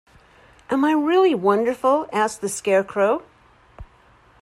[0.71, 2.09] Am I really wonderful?
[2.11, 3.21] asked the Scarecrow.